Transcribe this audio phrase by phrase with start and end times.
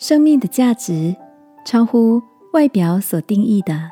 [0.00, 1.14] 生命的价值
[1.62, 2.22] 超乎
[2.54, 3.90] 外表所定义的。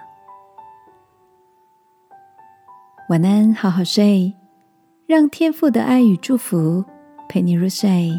[3.10, 4.34] 晚安，好好睡，
[5.06, 6.82] 让天父的爱与祝福
[7.28, 8.10] 陪你入睡。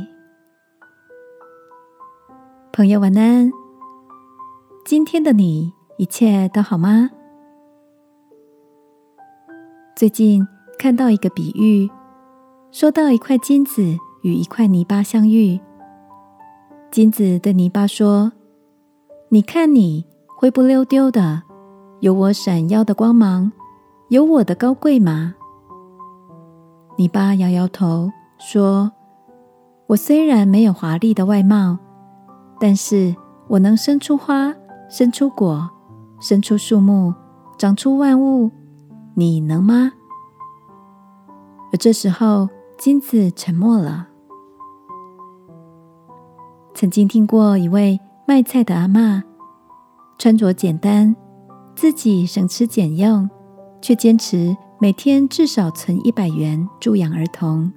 [2.71, 3.51] 朋友，晚安。
[4.85, 7.09] 今天的你一切都好吗？
[9.95, 10.47] 最近
[10.77, 11.89] 看到一个比喻，
[12.71, 13.81] 说到一块金子
[14.21, 15.59] 与一块泥巴相遇。
[16.91, 18.31] 金子对泥巴说
[19.29, 21.43] ：“你看，你灰不溜丢的，
[21.99, 23.51] 有我闪耀的光芒，
[24.07, 25.35] 有我的高贵吗？”
[26.97, 28.91] 泥巴摇摇头说
[29.85, 31.77] ：“我虽然没有华丽的外貌，
[32.59, 33.15] 但是
[33.47, 34.51] 我能生出花，
[34.89, 35.69] 生出果，
[36.19, 37.13] 生出树木，
[37.57, 38.49] 长出万物。
[39.13, 39.91] 你能吗？”
[41.71, 44.08] 而这时候，金子沉默了。
[46.79, 49.21] 曾经听过一位卖菜的阿妈，
[50.17, 51.13] 穿着简单，
[51.75, 53.29] 自己省吃俭用，
[53.81, 57.69] 却坚持每天至少存一百元助养儿童。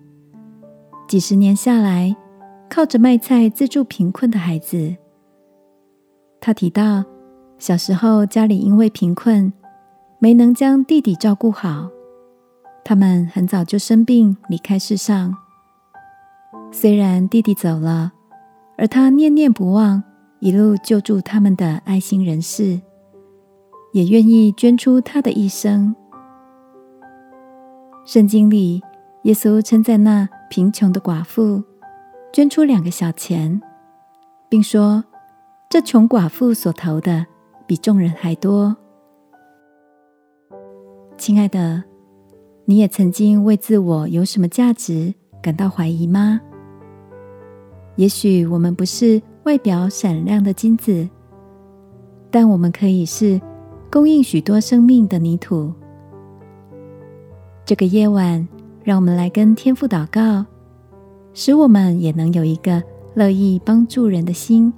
[1.09, 2.15] 几十年下来，
[2.71, 4.95] 靠着卖菜资助贫困的孩子。
[6.41, 7.03] 他提到，
[7.59, 9.53] 小时候家里因为贫困，
[10.21, 11.89] 没能将弟弟照顾好，
[12.85, 15.35] 他们很早就生病离开世上。
[16.71, 18.13] 虽然弟弟走了。
[18.83, 20.03] 而他念念不忘
[20.41, 22.81] 一路救助他们的爱心人士，
[23.93, 25.95] 也愿意捐出他的一生。
[28.05, 28.83] 圣经里，
[29.23, 31.63] 耶稣称赞那贫穷的寡妇
[32.33, 33.63] 捐出两个小钱，
[34.49, 35.05] 并说
[35.71, 37.25] ：“这穷寡妇所投的
[37.69, 38.77] 比众人还多。”
[41.17, 41.85] 亲爱的，
[42.65, 46.41] 你也曾经为自我有什么价值感到怀疑吗？
[47.97, 51.09] 也许我们不是外表闪亮的金子，
[52.31, 53.41] 但我们可以是
[53.91, 55.73] 供应许多生命的泥土。
[57.65, 58.49] 这个夜晚，
[58.83, 60.45] 让我们来跟天父祷告，
[61.35, 62.83] 使我们也能有一个
[63.15, 64.73] 乐意帮助人的心，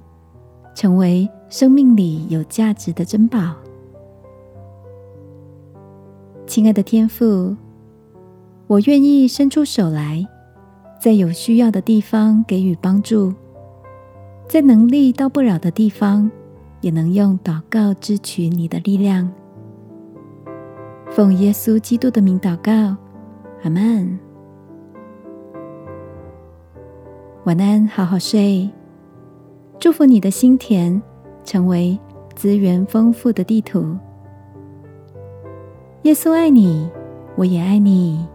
[0.75, 3.55] 成为生命里有价值的珍宝。
[6.45, 7.55] 亲爱的天父，
[8.67, 10.27] 我愿意伸出手来。
[11.05, 13.31] 在有需要的地方给予帮助，
[14.47, 16.31] 在能力到不了的地方，
[16.81, 19.31] 也能用祷告支取你的力量。
[21.11, 22.97] 奉耶稣基督的名祷告，
[23.61, 24.17] 阿门。
[27.43, 28.67] 晚安，好好睡。
[29.77, 30.99] 祝福你的心田
[31.43, 31.99] 成为
[32.33, 33.95] 资源丰富的地图。
[36.01, 36.89] 耶稣爱你，
[37.35, 38.25] 我也爱你。